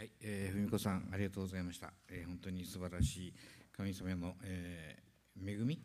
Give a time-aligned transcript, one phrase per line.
[0.00, 3.34] はい、えー、文子さんありがとうございました、えー、本当に素晴らしい
[3.70, 5.78] 神様の、えー、恵み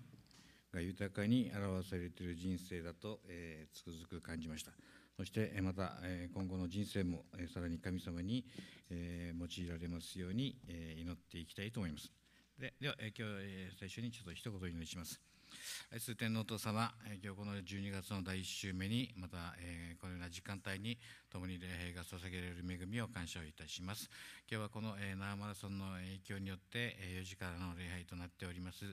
[0.73, 4.71] が豊かに表されている人生だと、えー、つくづく感じました。
[5.17, 8.45] そしてまた、え、今後の人生も、え、さらに神様に、
[8.89, 12.09] え、用いられますように、え、祈っていきたいと思います。
[12.57, 15.19] ででは、え、今日、え、最初にちょっと一言お祈りします。
[15.91, 16.91] 愛する天皇お父様、
[17.23, 20.97] 今日この12月の第1週目に、また、えー、このような時間帯に
[21.31, 24.09] 共に礼拝が捧げられる恵みを感謝をいたします。
[24.49, 28.85] 今日はこの、えー、ナーマラソンの影響によって、えー、4時からの礼拝となっております。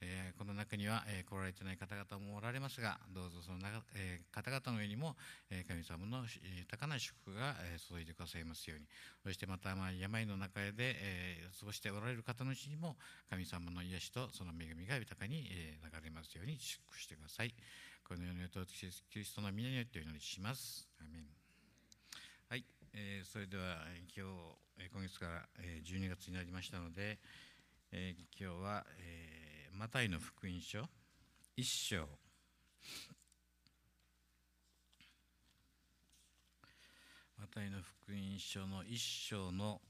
[0.00, 5.16] えー、この中には、えー、来られてない方々もおられますが、どうぞその中、えー、方々の上にも、
[5.50, 8.86] え神様の豊かな祝福が、え注いでくださいますように、
[9.24, 12.96] そしてまた、まあ、病の中で、え過ごしておられる方のうちにも、
[13.28, 17.52] 神様の癒しとその恵みが豊かに、え流れますように祝福してください。
[18.06, 18.48] このように、
[19.10, 20.88] キリストの皆によってお祈りします。
[21.00, 21.26] アメン
[22.48, 23.82] はい、えそれでは
[24.16, 24.26] 今
[24.78, 27.18] 日、今月から、え12月になりましたので、
[27.90, 29.27] え今日は、えー
[29.78, 30.82] マタイの福音書
[31.56, 31.98] 一章
[37.38, 39.80] マタイの福音書の一章の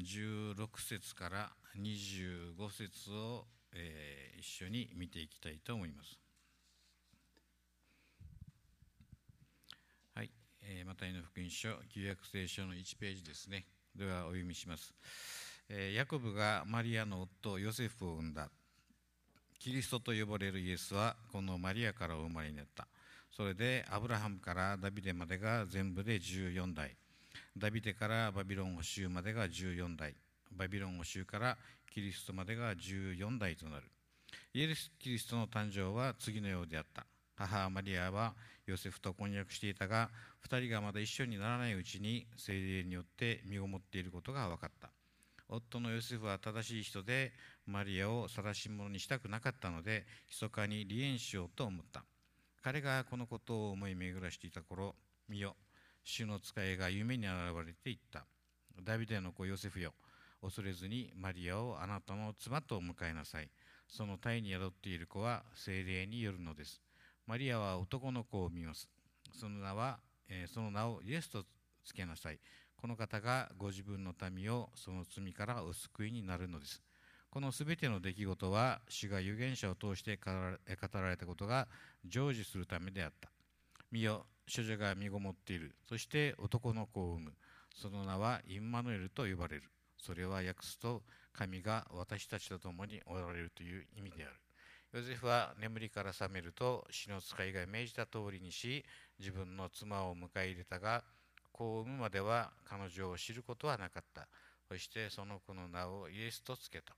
[0.00, 6.18] 16節から25節を、えー、一緒に見ていきたいと思います。
[10.14, 10.30] はい、
[10.62, 13.66] えー、マタイの福音書旧約聖書の1ページですね。
[13.94, 14.94] ではお読みします。
[15.68, 18.48] えー、ヤコブがマリアの夫ヨセフを産んだ。
[19.58, 22.86] キリストと呼ばれるイエスはこのマリアからお生まれになった。
[23.30, 26.96] それでアブラハムからダビデまでが全部で14代。
[27.56, 30.14] ダビデからバビロン捕囚までが14代。
[30.52, 31.56] バビロン捕囚から
[31.92, 33.84] キリストまでが14代となる。
[34.52, 37.06] イエス・キリストの誕生は次のようであった。
[37.36, 38.34] 母マリアは
[38.66, 40.10] ヨセフと婚約していたが
[40.48, 44.90] 2人がまだ一緒にならないうちに精霊によって身ごもっていることが分かった。
[45.48, 47.32] 夫のヨセフは正しい人で
[47.66, 52.04] マリアを晒し者にしたくなかったので密かに離縁しようと思った。
[52.62, 54.94] 彼がこのことを思い巡らしていた頃
[55.28, 55.56] 見よ
[56.02, 57.34] 主の使いが夢に現
[57.66, 58.24] れていった。
[58.82, 59.92] ダビデの子ヨセフよ
[60.42, 63.50] 恐れずにマリアをあなたの妻と迎えなさい。
[63.88, 66.80] その体に宿っている子は精霊によるのです。
[67.26, 68.88] マリアは男の子を見ます。
[69.32, 69.98] その名は、
[70.28, 71.44] え、その名をイエスと
[71.84, 72.38] つけなさい。
[72.76, 76.82] この方がご自分の民をその罪からお救いになるのです。
[77.36, 80.30] このすべての出来事は、主が預言者を通して語
[80.94, 81.68] られたことが
[82.02, 83.28] 成就するためであった。
[83.92, 85.76] 見よ、処女が身ごもっている。
[85.86, 87.32] そして男の子を産む。
[87.74, 89.64] その名はインマヌエルと呼ばれる。
[89.98, 91.02] それは訳すと、
[91.34, 94.32] 神が私たちと共におられるという意味である。
[94.94, 98.82] ヨゼフは眠りから覚めると、死の使いが命じた通りにし、
[99.18, 101.04] 自分の妻を迎え入れたが、
[101.52, 104.26] 子を産むまでは彼女を知ることはなかった。
[104.70, 106.96] そしてその子の名をイエスとつけた。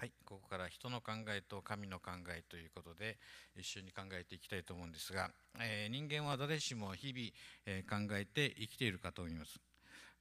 [0.00, 3.18] はい、ここから人の考えと神の考えということで
[3.56, 5.28] 一緒に考えていきたいと思うんですが、
[5.60, 7.30] えー、人間は誰しも日々、
[7.66, 9.58] えー、考えて生きているかと思います。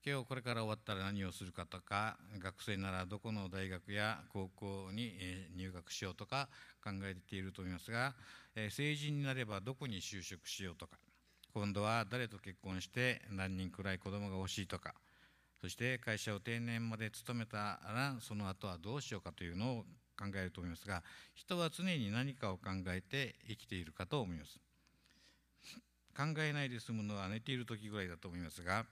[0.04, 6.50] 今日これから終わったら何をするかとか学生ならどこの大学や高校にえ入学しようとか
[6.84, 8.16] 考えていると思いますが
[8.56, 10.98] え成人になればどこに就職しようとか
[11.54, 14.94] 今度は誰と結婚して何人くらい子供が欲しいとか
[15.62, 19.86] そして会社を定年まで勤めたらその後はどうしようかというのを
[20.18, 21.04] 考えると思いますが
[21.36, 24.60] 人は常に何かを考えて生きているかと思います。
[26.16, 28.88] 考えないで済むのは寝ている時ぐらいだと思いますが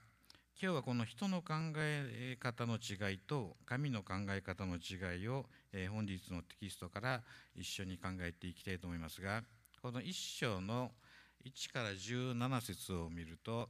[0.62, 5.46] 今日はこの人の考え方の違いと神の考え方の違いを
[5.90, 7.22] 本日のテキストから
[7.56, 9.42] 一緒に考えていきたいと思いますが
[9.82, 10.92] この一章の
[11.46, 13.68] 「1から17節を見ると、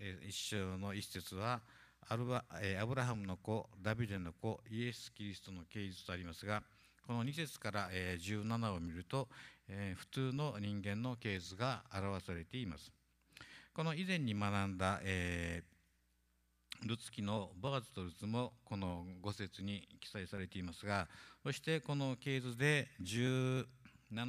[0.00, 1.60] えー、一章の一節は
[2.08, 2.44] アルバ、
[2.80, 6.62] アブラハムの子ダビデの子イエス・キリストの系図とありますが
[7.06, 9.28] この2節から、17を見ると、
[9.96, 12.92] 普通の人間の系図が表されています。
[13.74, 21.08] この以前に学んだ、えー、ルツキのボアズとルツもこの5節に記載されていますが
[21.42, 23.64] そしてこの系図で17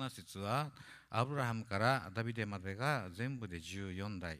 [0.09, 0.71] 節は
[1.09, 4.39] アブラハムからダビデまでが全部で14代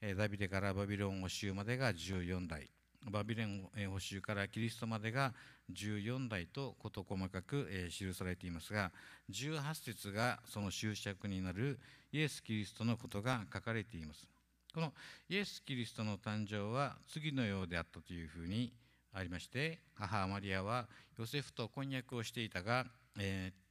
[0.00, 2.70] ダビデからバビロン捕囚までが14代。
[3.10, 5.34] バビロン捕囚からキリストまでが
[5.72, 8.92] 14代と事細かく記されていますが
[9.30, 11.78] 18節がその終着になる
[12.12, 14.28] イエス・キリストのことが書かれています。
[14.72, 14.92] この
[15.28, 18.72] イエス・キリストの誕生は次のようであったというふうに
[19.12, 20.86] ありまして母マリアは
[21.18, 22.86] ヨセフと婚約をしていたが、
[23.18, 23.68] えー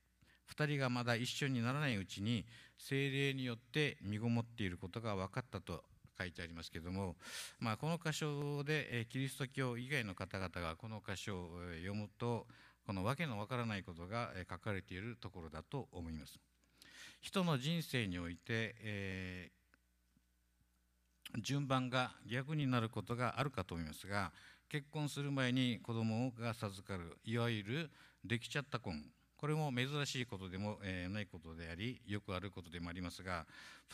[0.55, 2.45] 2人がまだ一緒にならないうちに
[2.77, 5.83] 精霊によって身ごもっていることが分かったと
[6.17, 7.15] 書いてありますけども、
[7.59, 12.47] まあ、この箇所で、えキリスト教以外の方々がこの箇所を読むと
[12.85, 16.39] この訳のわからないことが書かれているところだと思います。
[17.21, 24.31] 人の人生において、えー、順番が逆になることがあるかと思いますが
[24.69, 27.91] 結婚する前に子供が授かるいわゆる
[28.23, 29.03] できちゃった婚。
[29.37, 33.45] これも珍しいことでも、えー、ないことでありよくあることでもありますが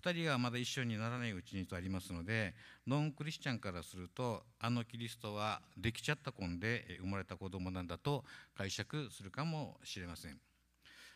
[0.02, 2.54] 2人がまだ一緒にならないうちにとありますので
[2.88, 8.24] ノンクリスチャンからするとあのキリストはできちゃった婚で生まれた子供なんだと
[8.58, 10.38] 解釈するかもしれません。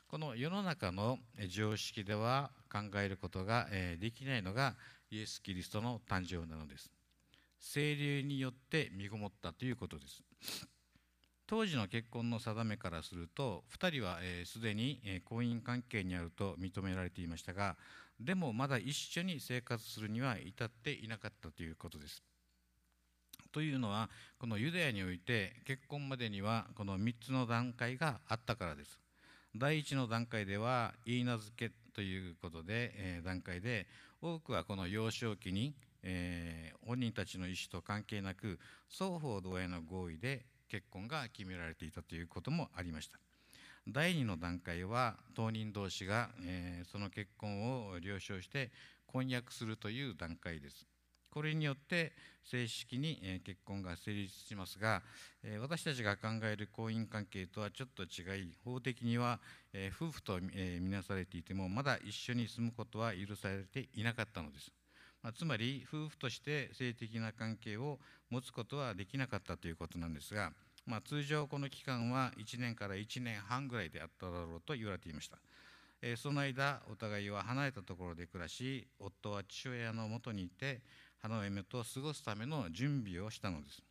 [0.09, 1.19] この世の中の
[1.49, 3.67] 常識では考えることが
[3.99, 4.75] できないのが
[5.11, 6.89] イエス・キリストの誕生なのです。
[7.59, 10.23] 精霊によって身ごもったということです。
[11.47, 17.77] 当時の結婚の定めからすると2人はすで、に、え婚姻関係にあると認められていましたが
[18.19, 22.21] でもまだ一緒に生活するには至っていなかったということです。
[23.53, 28.99] というのはこのユダヤにおいて結婚までにはこの3つの段階があったからです。
[29.55, 33.87] 第1の段階では言い名付けということで、えー、段階で
[34.21, 35.73] 多くはこの幼少期に、
[36.03, 38.59] えー、本人たちの意思と関係なく
[38.89, 43.19] 双方同意の合意で結婚が決められていたということもありました。
[43.87, 48.71] 第2の段階は当人同士が、えー、その結婚を了承して
[49.05, 50.87] 婚約するという段階です。
[51.37, 55.03] これによって正式に、結婚が成立しますが、
[55.61, 59.39] 私たちが考える婚姻関係とはちょっと違い法的には、
[60.01, 64.71] 夫婦と、え見なされていてもまだ一緒に住むことは許されていなかったのです。
[65.27, 70.53] ま、つまり夫婦として性的な関係を持つことはできなかったということなんですが、
[70.85, 75.37] まあ、通常この期間は1年から1年半ぐらいであっただろうと言われていました、
[76.01, 80.79] えー、その間お互いは離れたところで暮らし夫は父親のもとにいて
[81.21, 83.83] 花嫁と過ごすための準備をしたのです。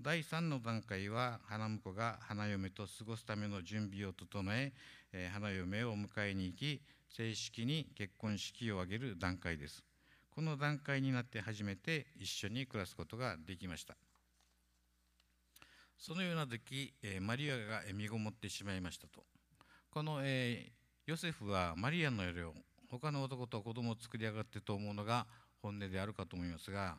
[0.00, 4.72] 第3の段階は花婿が花嫁と過ごすための準備を整え
[5.12, 9.84] えー、花嫁を迎えに行き正式に結婚式を挙げる段階です。
[10.34, 13.96] この段階になって初めて一緒に暮らすことができました。
[15.96, 19.22] そのような時、えマリアが身ごもってしまいましたと。
[19.90, 20.72] この、え
[21.06, 22.54] ヨセフはマリアの夜を
[22.90, 25.26] 他の男と子供を作り上がってと思うのが
[25.62, 26.98] 本音であるかと思いますが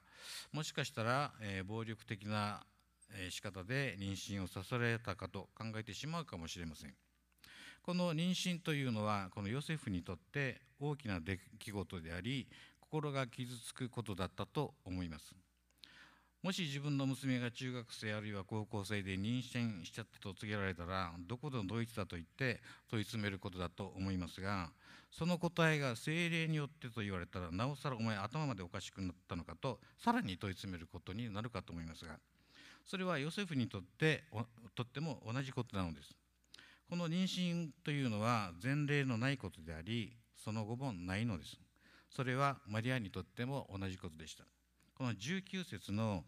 [0.51, 2.63] もしかしたら、え暴力的な、
[3.13, 6.93] え仕方で妊娠をさせられたかと考えてしまうかもしれません。
[7.83, 12.47] この妊娠というのはこのヨセフにとって大きな出来事であり
[12.89, 15.35] 心が傷つくことだったと思います。
[16.45, 22.61] もし自分の娘が中学生あるいは高校生で妊娠しちゃったと告げられたらどこでのドイツだと言って
[22.91, 24.69] 問い詰めることだと思いますが
[25.09, 32.19] その答えが精霊によってと言われたらなおさらお前頭までおかしくなったのかとさらに問い詰めることになるかと思いますが
[32.85, 34.25] それはヨセフにとって
[34.75, 36.15] とっても同じことなのです。
[36.87, 41.57] この妊娠というのは前例のないことでありその後もないのです。
[42.15, 44.45] それはマリアにとっても同じことでした。
[44.97, 46.23] この19節の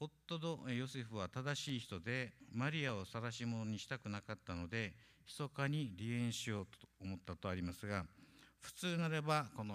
[0.00, 4.94] 夫のヨセフは正しい人でマリアを晒し者にしたくなかったので
[5.26, 8.06] 密かに離縁しようと思ったとありますが
[8.60, 9.74] 普通なればこの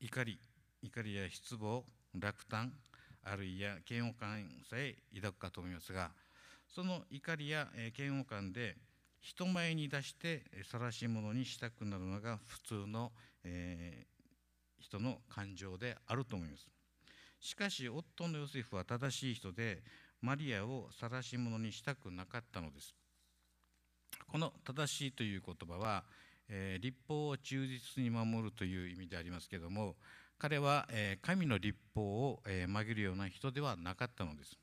[0.00, 0.38] 怒り
[0.82, 1.84] 怒りや失望
[2.18, 2.72] 落胆
[3.22, 6.10] あるいは嫌悪感さえ抱くかと思いますが
[6.74, 8.76] その怒りや嫌悪感で
[9.20, 13.12] 人前に出して晒し者にしたくなるのが普通の、
[13.44, 14.06] え
[14.80, 16.66] 人の感情であると思います。
[17.40, 19.82] しかし夫のヨセフは正しい人で
[20.20, 22.94] マリアを晒し者にしたくなかったのです。
[24.26, 26.04] この正しいという言葉は、
[26.48, 29.96] えー、立法を忠実に守るという意味でありますけども
[30.38, 34.56] 彼は、え、神の立法を、えー、曲げるような人ではなかったのです。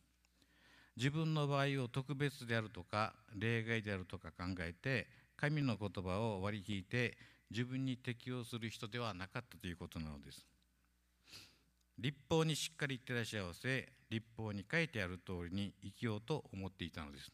[0.96, 7.16] 自分の場合を特別であるとか例外であるとか考えて神の言葉を割り引いて
[7.50, 10.46] 自分に適応する人ではなかったということなのです。
[12.00, 17.32] 立法にしっかり照らっし合わせ立法に書いてある通りに生きようと思っていたのです。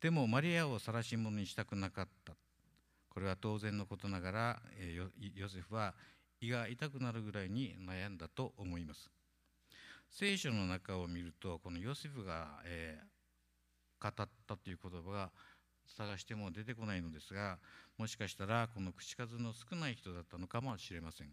[0.00, 2.34] でもマリアを晒し者にしたくなかった。
[3.10, 4.62] これは当然のことながら
[5.36, 5.94] ヨセフは
[6.40, 9.10] 胃が痛くなるぐらいに悩んだと思います。
[10.10, 15.30] 聖書の中を見るとこのヨセフが、えー、語ったという言葉が
[15.96, 17.58] 探しても出てこないのですが
[17.98, 21.28] もしかしたらこの口数の少ない人だったのかもしれません。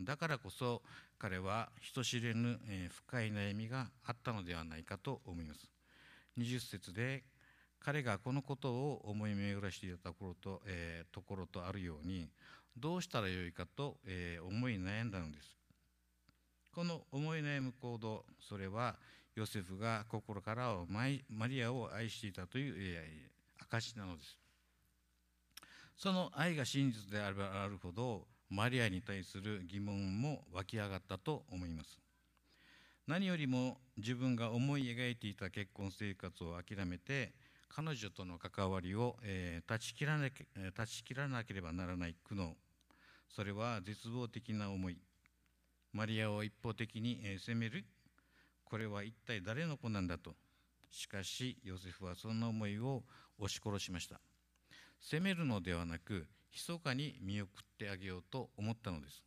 [0.00, 0.82] だからこそ
[1.18, 2.58] 彼は人知れぬ、
[2.90, 5.70] 深い悩みがあったのではないかと思います。
[6.38, 7.24] 20節で
[7.80, 12.28] 彼がこのことを思い巡らしていたところと,、えー、ところとあるように
[12.76, 15.56] どうしたらよいかと、えー、思い悩んだのです。
[16.72, 18.96] この思い悩む行動それは
[19.34, 20.76] ヨセフが心から
[21.28, 23.35] マリアを愛していたという
[23.68, 24.38] 証なのです。
[25.96, 31.98] その愛が真実であればあるほどマリアに対する疑問も湧き上がったと思います。
[33.06, 37.32] 何よりも自分が思い描いていた結婚生活を諦めて
[37.68, 42.54] 彼女との関わりを、え、断ち切らなけ断ち切らなければならない苦悩。
[43.28, 44.96] それは絶望的な思い。
[45.92, 47.84] マリアを一方的に、え、責める。
[48.64, 50.34] これは一体誰の子なんだと。
[50.90, 53.02] しかしヨセフはそんな思いを
[53.38, 54.20] 押し殺しました。
[55.00, 59.22] 責めるのではなく密かに見送ってあげようと思ったのです。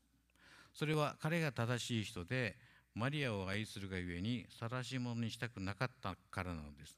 [0.74, 2.58] それは彼が正しい人で
[2.96, 6.98] マリアを愛するがゆえに晒し者にしたくなかったからなのです。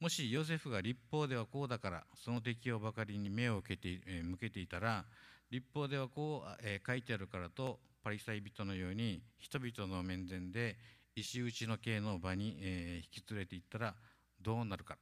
[0.00, 5.04] もしヨセフが立法ではこうだからその適用ばかりに目を向けて,、え向けていたら
[5.50, 10.76] 立法ではこう、え書いてあるからとパリサイ人のように人々の面前で
[11.14, 13.94] 石打ちの刑の場に、え引き連れて行ったら
[14.40, 14.96] どうなるか。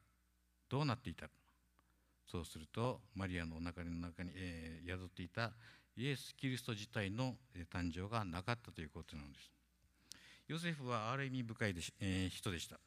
[0.71, 1.33] どうなっていたか
[2.31, 5.50] そうするとマリアのお腹の中に、え宿っていた
[5.97, 7.35] イエス・キリスト自体の
[7.73, 9.50] 誕生がなかったということなのです。
[10.47, 12.79] ヨセフはある意味深いでし、え人でした。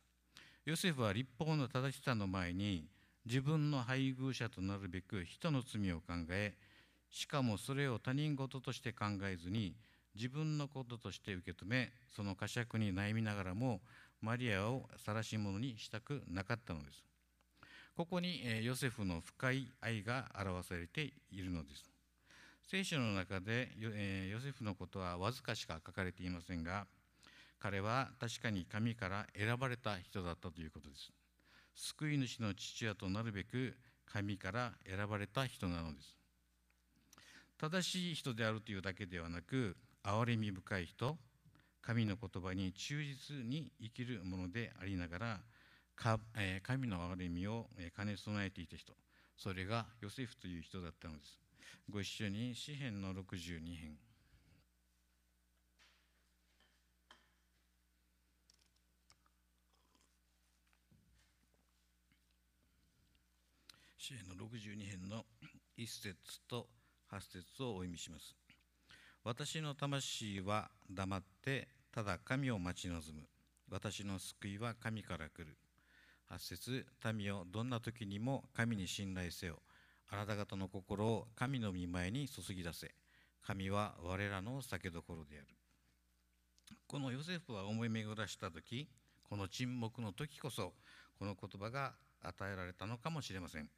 [0.66, 2.88] ヨセフは立法の正しさの前に
[3.26, 6.54] 自分の配偶者となるべく人の罪を考え
[7.10, 9.76] しかもそれを他人事として考えずに
[10.16, 13.82] 自分のこととして受け止めその呵責に悩みながらも
[14.22, 17.13] マリアを晒し者にしたくなかったのです。
[17.96, 21.92] ここにヨセフの深い愛が表されているのです
[22.64, 23.70] 聖書の中で
[24.32, 26.88] ヨセフのことはわずかしか書かれていませんが
[27.64, 31.14] 彼は確かに神から選ばれた人だったということです。
[31.76, 36.18] 救い主の父親となるべく神から選ばれた人なのです。
[37.58, 41.18] 正しい人であるというだけではなく、憐れみ深い人、
[41.82, 45.40] 神の言葉に忠実に生きるものでありながら、
[45.96, 48.94] 神の憐れみを兼ね備えていた人、
[49.38, 51.40] それがヨセフという人だったのです。
[51.90, 53.98] ご一緒に詩篇の62編。
[63.98, 65.26] 詩篇の62編の
[65.78, 66.16] 1節
[66.50, 66.68] と
[67.12, 68.36] 8節をお読みします。
[69.24, 73.26] 私の魂は黙ってただ神を待ち望む。
[73.70, 75.58] 私の救いは神から来る。
[76.36, 79.60] 8節民をどんな時にも神に信頼せよ。
[80.10, 82.92] あなた方の心を神の御前に注ぎ出せ。
[83.46, 85.48] 神は我らの酒どころである。
[86.88, 88.90] このヨセフは思い巡らした時、
[89.24, 90.74] この沈黙の時こそ、
[91.20, 93.70] この言葉が与えられたのかもしれません。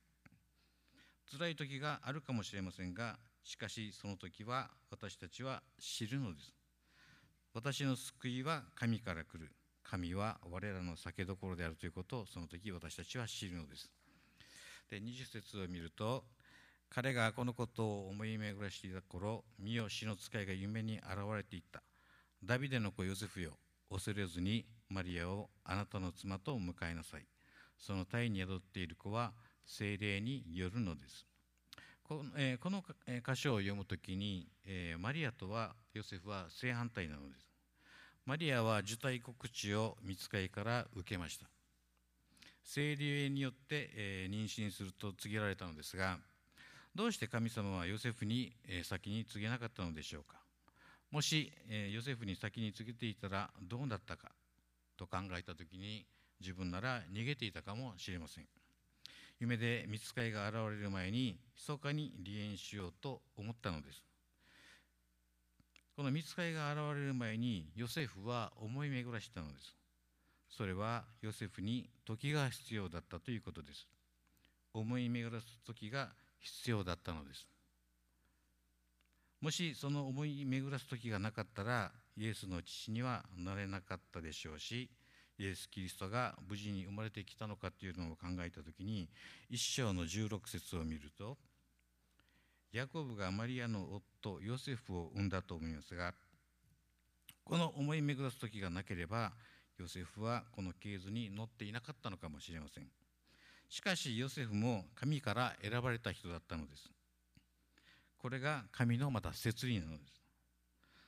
[1.32, 6.54] 辛い時があるかもしれませんがしかしその時は私たちは知るのです
[7.54, 9.52] 私の救いは神から来る
[9.90, 13.90] 神は我らの酒どころであるということをその時私たちは知るのです
[14.90, 16.24] で20節を見ると
[16.90, 21.82] 彼がこのことを思い巡らしていた頃見よ死の使いが夢に現れていった
[22.44, 23.52] ダビデの子ヨセフよ
[23.90, 27.26] 恐れずにマリアをあなたの妻と迎えなさい
[27.78, 29.34] その体に宿っている子は
[29.66, 31.26] 精霊によるのです。
[32.04, 37.45] この,、え、この箇所を読むときに、え、マリアとはヨセフは正反対なのです。
[38.26, 41.46] マリアは受胎告知を見つかりから受けました。
[42.64, 46.18] 精霊によって、えー、妊娠すると告げられたのですが、
[46.96, 50.40] どうして神様はヨセフに、えー、先に告げなかったのでしょうか？
[51.12, 54.32] もし、えー、ヨセフに先に告げていたらどうだったか？
[54.98, 56.08] と考えたときに
[56.42, 58.46] 自分なら逃げていたかもしれません。
[59.40, 64.04] 夢で見つかりが現れる前に密かに離縁しようと思ったのです
[65.96, 69.76] この見つかりが現れる前にヨセフは思い巡らしたのです。
[70.50, 73.88] それはヨセフに時が必要だったということです。
[74.74, 76.10] 思い巡らす時が
[76.40, 77.48] 必要だったのです。
[79.40, 84.90] もしその思い巡らす時がなかったらイエスの父にはなれなかったでしょうし
[85.38, 89.10] イエス・キリストが無事に生まれてきたのかというのを考えた時に
[89.50, 91.38] 一章の16節を見ると
[92.72, 93.88] ヤコブがマリアの
[94.24, 96.14] 夫ヨセフを産んだと思いますが
[97.44, 99.32] この思い巡らす時がなければ
[99.78, 102.88] ヨセフはこの系図に乗っていなかったのかもしれません。
[103.70, 106.90] しかしヨセフも神から選ばれた人だったのです。
[108.18, 110.22] これが神のまた摂理なのです。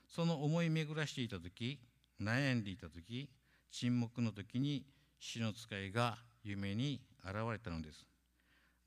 [0.10, 1.80] その思い巡らしていた時
[2.22, 3.30] 悩んでいた時
[3.72, 4.86] 沈黙の時に
[5.20, 8.06] 死の使いが夢に現れたのです。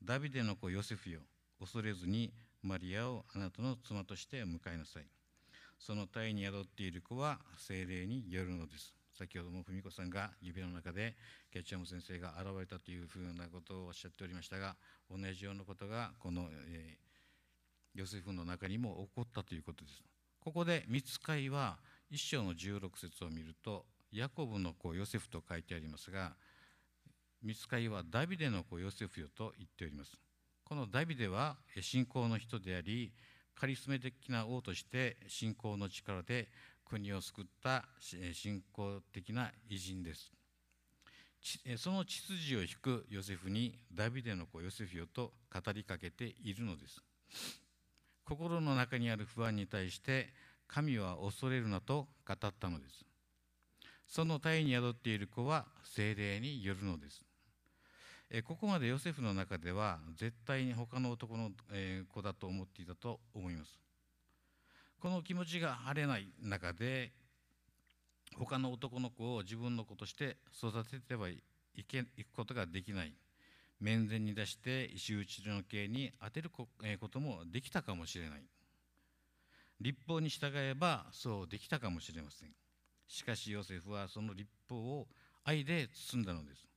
[0.03, 1.21] ダビデの子ヨセフよ、
[1.59, 2.31] 恐れずに
[2.63, 5.05] マリアをあなたの妻として迎えなさい。
[5.79, 8.95] その体に宿っている子は精霊によるのです。
[9.17, 11.15] 先ほども文子さんが指の中で
[11.51, 14.75] ケチャム先生が現れたというふうなことをおっしゃっておりましたが
[15.09, 20.01] 同じようなことがこの、えー、ヨセフの中にも起こったということです。
[20.39, 21.77] ここで見つかいは
[22.09, 26.33] 一章の16節を見るとヤコブの子ヨセフと書いてありますが
[27.43, 30.17] 見つかいはダビデの子ヨセフよと言っております。
[30.71, 33.11] このダビデは信仰の人であり
[33.59, 36.47] カリスメ的な王として信仰の力で
[36.85, 40.31] 国を救った信仰的な偉人です。
[41.75, 47.03] その秩序を引くヨセフにダビデの子ヨセフよと語りかけているのです。
[48.23, 50.29] 心の中にある不安に対して
[50.69, 53.03] 神は恐れるなと語ったのです。
[54.07, 57.25] その体に宿っている子は精霊によるのです。
[58.33, 63.77] えここまでヨセフの中では絶対に他の男のえ子だと思っていたと思います。
[65.01, 67.11] この気持ちが晴れない中で
[68.37, 71.41] 他の男の子を自分の子として育ててはい
[71.85, 73.13] けいくことができない。
[73.81, 76.67] 面前に出して石打ちの刑に当てるこ
[77.09, 78.43] ともできたかもしれない。
[79.81, 82.49] 立法に従えばそうできたかもしれません。
[83.09, 85.07] しかしヨセフはその立法を
[85.43, 86.70] 愛で包んだのです。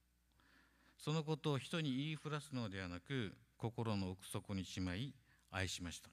[1.04, 5.12] そのことを人に言いふらすのではなく心の奥底にしまい
[5.50, 6.08] 愛しました。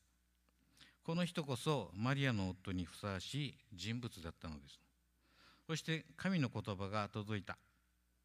[1.06, 4.82] この人こそマリアの夫にふさわしい人物だったのです。
[5.66, 7.58] そして神の言葉が届いた。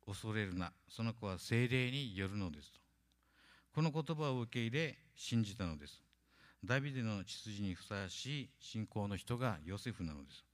[0.08, 0.72] 恐れるな。
[0.88, 2.72] その子は精霊によるのです。
[2.72, 2.80] と
[3.72, 6.02] この言葉を受け入れ信じたのです。
[6.64, 10.44] ダビデの血筋にふさわしい信仰の人がヨセフなのです。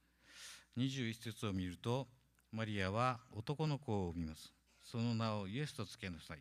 [0.76, 2.06] 21節を見ると
[2.52, 4.52] マリアは男の子を産みます。
[4.92, 6.38] その名をイエスとつけなさい。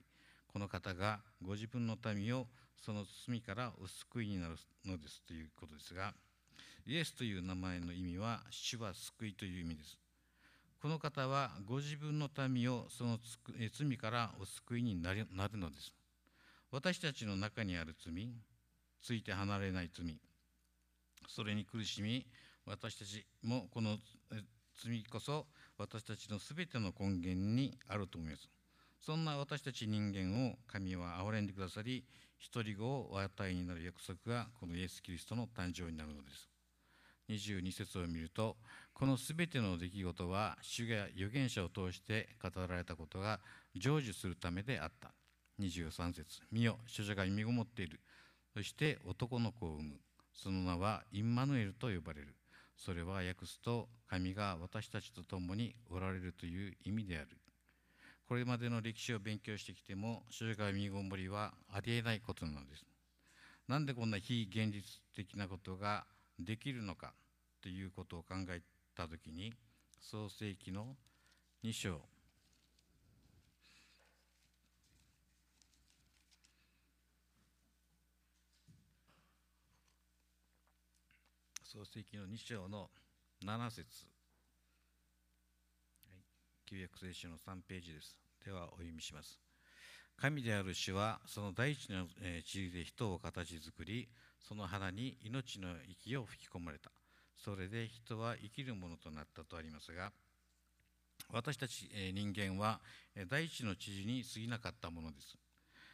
[0.52, 2.48] この方がご自分の民を
[2.86, 4.56] その罪からお救いになる
[4.86, 6.14] のですということですが
[6.86, 9.98] イエスという名前の意味は主は救いという意味です。
[10.82, 13.18] この方はご自分の民をその
[13.74, 15.94] 罪からお救いになるのです。
[16.72, 18.34] 私たちの中にある罪
[19.02, 20.20] ついて離れない罪
[21.28, 22.26] それに苦しみ
[22.66, 23.98] 私たちもこの
[24.84, 25.46] 罪こそ
[25.78, 28.50] 私たちの全ての根源にあると思います。
[29.02, 32.06] そんな私たち人間を神は憐れんでくださり
[32.38, 36.50] 一人子をお与えになる約束がこのイエス・キリストの誕生になるのです。
[37.30, 38.58] 22節を見ると
[38.94, 43.40] この全ての出来事は主が預言者を通して語られたことが
[43.74, 45.12] 成就するためであった。
[45.60, 48.00] 23節見よ主女が身ごもっている。
[48.54, 49.96] そして男の子を産む。
[50.34, 52.36] その名はインマヌエルと呼ばれる。
[52.84, 57.28] それは訳すと神が私たちと共におられるという意味である。
[58.28, 62.86] これまでの歴史を勉強してきても主女が身ごもりはありえないことなのです。
[63.68, 64.82] なんでこんな非現実
[65.16, 66.06] 的なことが
[66.40, 67.14] できるのか
[67.62, 68.62] ということを考え
[68.96, 69.54] た時に
[70.02, 70.96] 創世紀の
[71.64, 72.02] 2章
[81.72, 82.90] 創世記の2章の
[83.46, 83.86] 7節、
[86.66, 88.18] 旧約聖書の3ページです。
[88.44, 89.40] ではお読みします。
[90.18, 92.08] 神である主はその大地の
[92.44, 94.10] 地で人を形作り
[94.42, 96.92] その花に命の息を吹き込まれた。
[97.38, 100.12] それで人は生きるものとなったとありますが
[101.32, 102.82] 私たち人間は
[103.30, 105.38] 大地の知事に過ぎなかったものです。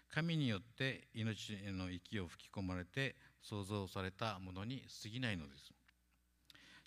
[0.09, 5.73] 神によって命の息を吹き込まれて創造されたものに過ぎないのです。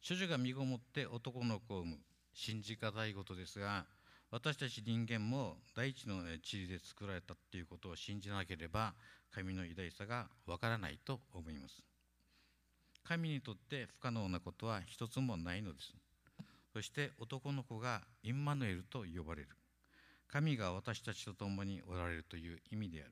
[0.09, 1.99] 処女が身ごもって男の子を産む。
[2.33, 3.85] 信じがたいことですが
[4.31, 8.95] 私たち人間も大地の地理で作られたということを信じなければ
[9.35, 11.83] 神の偉大さがわからないと思います。
[13.03, 15.93] 神にとって不可能なことは一つもないのです。
[16.73, 19.49] そして男の子がインマヌエルと呼ばれる。
[20.29, 23.11] 神が私たちと共におられるという意味である。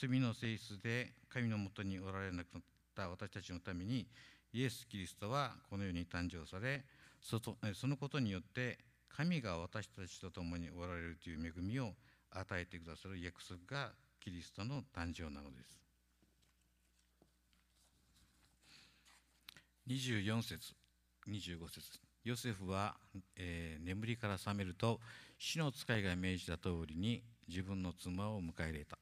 [0.00, 2.62] 罪の性質で神のもとにおられなくなっ
[2.96, 4.06] た私たちのために
[4.52, 6.84] イエス・キリストはこの世に誕生され
[7.20, 8.78] そのことによって
[9.10, 11.92] 神が私たちと共におられるという恵みを
[12.30, 15.80] 与えてくださる約束がキリストの誕生なのです。
[19.88, 20.72] 24節
[21.28, 22.00] 25節。
[22.24, 22.94] ヨセフは、
[23.36, 25.00] えー、眠りから覚めると
[25.38, 28.98] 死の使いが命じた通りに自分の妻を迎え入れた。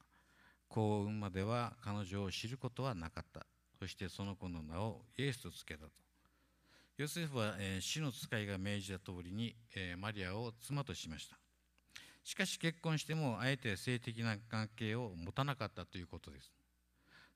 [0.68, 3.46] 幸運までは彼女を知ることはなかった。
[3.78, 5.90] そしてその子の名をイエスとつけたと。
[6.98, 11.38] ヨセフは、えー、死の使いが命じた通りに、えー、マリアを妻としました。
[12.24, 16.52] しかし結婚してもあえて性的な関係を持たなかったということです。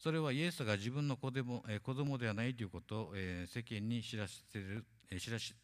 [0.01, 5.55] それはイエスが自分の子でも、えー、子供ではないということを、え、世間に知らせる、え、知らし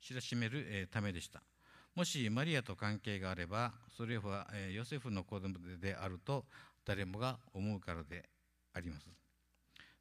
[0.00, 1.40] 知らしめる、ためでした。
[1.94, 6.44] もしマリアと関係があればそれは、ヨセフの子供であると
[6.88, 8.26] 誰もが思うからで
[8.72, 9.06] あります。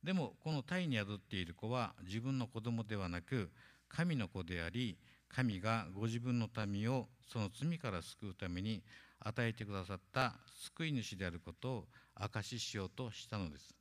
[0.02, 3.52] でもこのタイに宿っている子は自分の子供ではなく
[3.90, 4.98] 神の子であり
[5.28, 8.82] 神がご自分の民をその罪から救うために
[9.20, 13.76] 与えてくださった救い主であることを証ししようとしたのです。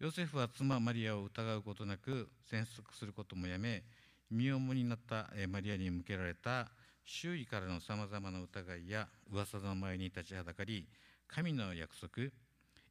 [0.00, 3.82] ヨセフは妻マリアを疑うことなく潜伏することもやめ
[4.30, 6.68] 身重になったマリアに向けられた
[7.04, 10.86] 周囲からのさまざまな疑いや噂の前に立ちはだかり
[11.28, 12.30] 神の約束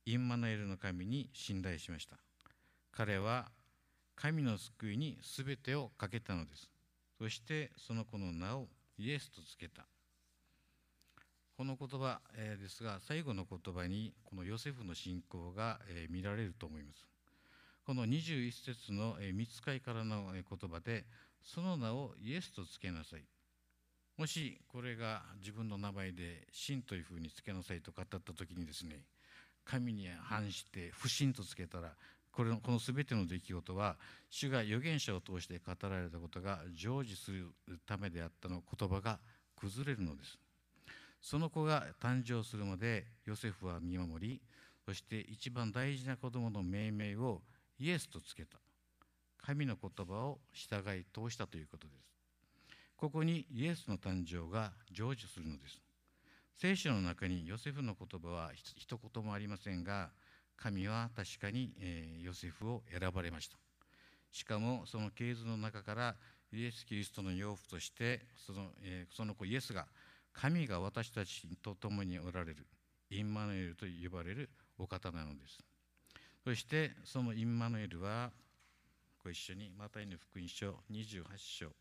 [0.06, 2.18] インマナエルの神に信頼しました。
[2.92, 3.52] 彼は
[4.16, 6.70] 神の救いに全てをかけたのです。
[7.18, 9.86] そしてその子の名をイエスとつけた。
[11.58, 17.08] この言葉、ですが最後の言葉にこのヨセフの信仰が、見られると思います。
[17.86, 21.06] この21節の、えー、見つかいからの、言葉で
[21.42, 23.26] その名をイエスとつけなさい。
[24.18, 29.02] もしこれが自分の名前で神というふうにつけなさいと語った時にですね
[29.64, 31.92] 神に反して不信とつけたら
[32.32, 33.96] これのこの全ての出来事は
[34.32, 37.52] 主が預言者を通して語られたことが成就する
[37.86, 39.20] ためであったの言葉が
[39.56, 40.38] 崩れるのです。
[41.22, 44.42] その子が誕生するまでヨセフは見守り
[44.86, 47.42] そして一番大事な子供の命名を
[47.80, 48.58] イエスとつけた。
[49.44, 52.17] 神の言葉を従い通したということです。
[52.98, 55.80] ここにイエスの誕生が成就するのです。
[56.60, 60.10] 聖書の中にヨセフの言葉は一言もありませんが
[60.56, 61.72] 神は確かに、
[62.24, 63.58] ヨセフを選ばれました。
[64.32, 66.16] しかもその系図の中から
[66.52, 68.72] イエス・キリストの養父としてその,、
[69.16, 69.86] その子イエスが
[70.34, 72.66] 神が私たちと共におられる
[73.12, 75.60] インマヌエルと呼ばれるお方なのです。
[76.44, 78.32] そしてそのインマヌエルは
[79.24, 81.72] ご一緒にマタイの福音書28章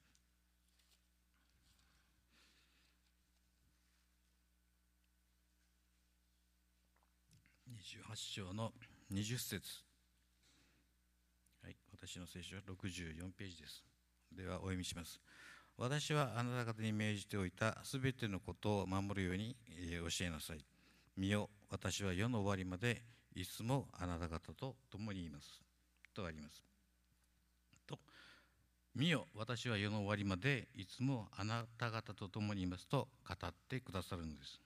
[7.87, 8.73] 28章の
[9.13, 9.85] 20節
[11.63, 13.85] はい、私の聖書は64ページです。
[14.37, 15.21] では、お読みします。
[15.79, 20.65] 私はあなた方に命じておいたすべてのことを守るように教えなさい。
[21.17, 23.05] 見よ、私は世の終わりまで
[23.37, 25.63] いつもあなた方と共にいます。
[26.13, 26.65] とあります。
[27.87, 28.01] と、
[28.97, 34.61] 見よ、私は世の終わりまでいつもあなた方と共にいますと語ってくださるのです。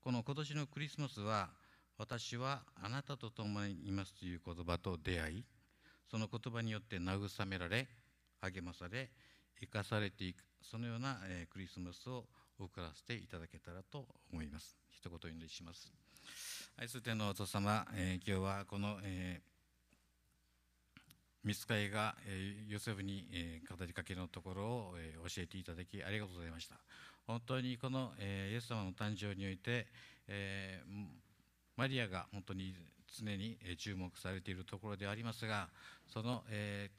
[0.00, 1.50] この今年のクリスマスは、
[1.98, 5.44] 私はあなたと共にいますという言葉と出会い
[6.08, 7.88] その言葉によって慰められ
[8.40, 9.10] 励まされ
[9.60, 12.24] 生かされていくそのような、え、クリスマスを
[12.58, 14.76] 送らせていただけたらと思います。
[14.90, 15.92] 一言お祈りします。
[16.76, 21.00] 愛する天のお父様、えー、今日はこの、えー、
[21.44, 26.76] 見つかりが、えー、ヨセフに、えー、語りかけのところを、えー、教えていただきありがとうございました。
[27.26, 29.86] 本当にこの、えー、イエス様の誕生において、
[30.26, 31.27] えー
[31.78, 32.74] マリアが本当に
[33.16, 35.68] 常に注目されているところでありますが
[36.12, 36.90] その、え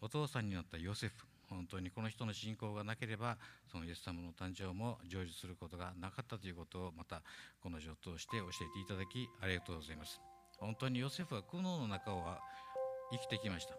[0.00, 1.14] ー、お父さんになったヨセフ
[1.50, 3.36] 本当にこの人の信仰がなければ
[3.70, 7.22] そのイエス様の誕生も成就することがなかったということをまた
[7.62, 10.20] この状を通して教えていただきありがとうございます。
[10.58, 12.24] 本当にヨセフは苦悩の中を
[13.12, 13.74] 生きてきました。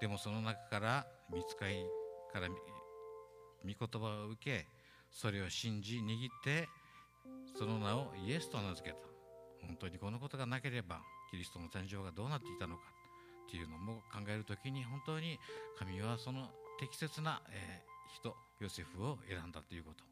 [0.00, 1.82] でもその中から見つかり
[2.32, 2.54] から御
[3.64, 4.66] 言葉を受け
[5.10, 6.04] それを信じ握っ
[6.44, 6.68] て
[7.58, 9.11] その名をイエスと名付けた。
[9.66, 12.82] 本当にこのことがなければキリストの誕生がどうなっていたのか
[13.48, 15.38] っていうのも考える時に本当に
[15.78, 16.48] 神はその
[16.80, 17.82] 適切な、え、
[18.14, 20.04] 人ヨセフを選んだということ。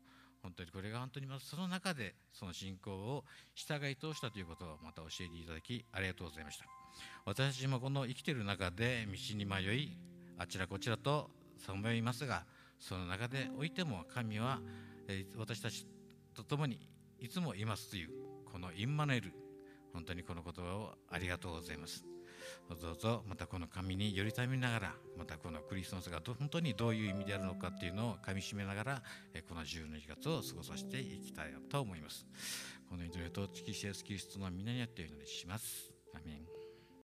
[0.43, 6.65] 本当にこれが本当にまその中でその信仰を従い通したということをまた教えていただきありがとうございました。
[7.27, 9.97] 私もこの生きている中で道に迷い
[10.39, 12.45] あちらこちらとさまよいますが
[12.79, 14.61] その中でおいても神は、
[15.37, 15.87] 私たち
[16.35, 18.11] と共にいつもいますという
[18.53, 19.33] このインマネル。
[19.93, 22.05] 本当にこの言葉をありがとうございます。
[22.69, 29.03] どうぞまたこの神によりたみながらまたこのクリスマスが本当にどういう意味であるのかっていうのをかみしめながら
[29.49, 32.27] この12月を過ごさせていきたいと思います。
[32.89, 35.93] この祈りと月シェスキリストの皆によってお祈りします。
[36.15, 36.60] アメン。